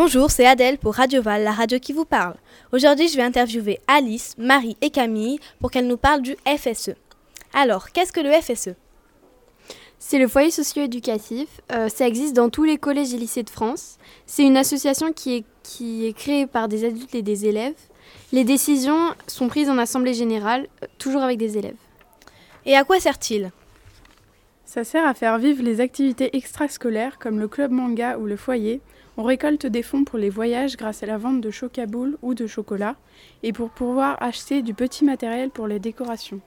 [0.00, 2.36] Bonjour, c'est Adèle pour Radio Val, la radio qui vous parle.
[2.70, 6.90] Aujourd'hui, je vais interviewer Alice, Marie et Camille pour qu'elles nous parlent du FSE.
[7.52, 8.76] Alors, qu'est-ce que le FSE
[9.98, 11.48] C'est le foyer socio-éducatif.
[11.72, 13.98] Euh, ça existe dans tous les collèges et lycées de France.
[14.24, 17.74] C'est une association qui est, qui est créée par des adultes et des élèves.
[18.30, 21.74] Les décisions sont prises en assemblée générale, euh, toujours avec des élèves.
[22.66, 23.50] Et à quoi sert-il?
[24.68, 28.82] Ça sert à faire vivre les activités extrascolaires comme le club manga ou le foyer.
[29.16, 32.46] On récolte des fonds pour les voyages grâce à la vente de chocaboule ou de
[32.46, 32.94] chocolat
[33.42, 36.40] et pour pouvoir acheter du petit matériel pour les décorations.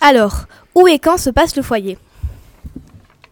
[0.00, 1.98] Alors, où et quand se passe le foyer?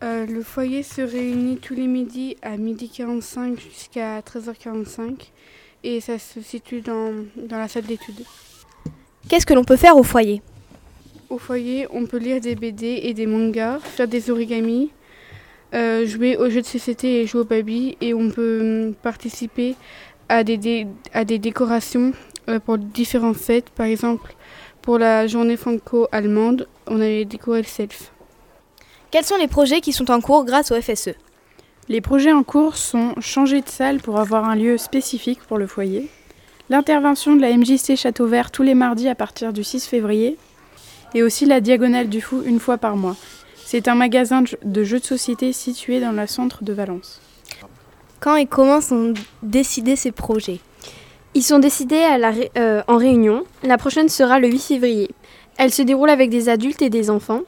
[0.02, 5.30] Euh, le foyer se réunit tous les midis à midi 45 jusqu'à 13h45
[5.82, 8.22] et ça se situe dans, dans la salle d'études.
[9.30, 10.42] Qu'est-ce que l'on peut faire au foyer?
[11.32, 14.90] Au foyer, on peut lire des BD et des mangas, faire des origamis,
[15.72, 18.58] euh, jouer aux jeux de société et jouer au baby et on peut
[18.88, 19.74] hum, participer
[20.28, 22.12] à des, dé- à des décorations
[22.50, 23.70] euh, pour différentes fêtes.
[23.70, 24.34] Par exemple,
[24.82, 28.12] pour la journée franco-allemande, on avait décoré le self.
[29.10, 31.14] Quels sont les projets qui sont en cours grâce au FSE
[31.88, 35.66] Les projets en cours sont changer de salle pour avoir un lieu spécifique pour le
[35.66, 36.10] foyer,
[36.68, 40.36] l'intervention de la MJC Château Vert tous les mardis à partir du 6 février,
[41.14, 43.16] et aussi la Diagonale du Fou une fois par mois.
[43.64, 47.20] C'est un magasin de jeux- de société situé dans le centre de Valence.
[48.20, 50.60] Quand et comment sont décidés ces projets?
[51.34, 53.44] Ils sont décidés à la ré- euh, en réunion.
[53.62, 55.10] La prochaine sera le 8 février.
[55.56, 57.40] Elle se déroule avec des adultes et des enfants.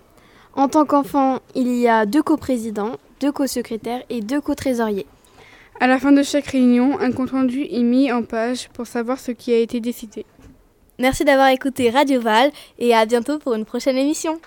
[0.57, 5.07] En tant qu'enfant, il y a deux coprésidents, deux co-secrétaires et deux co-trésoriers.
[5.81, 9.33] À la fin de chaque réunion, un compte-rendu est mis en page pour savoir ce
[9.33, 10.25] qui a été décidé.
[10.99, 14.41] Merci d'avoir écouté Radio Val et à bientôt pour une prochaine émission.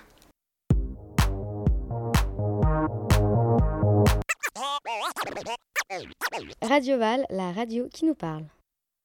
[6.62, 8.44] Radio Val, la radio qui nous parle.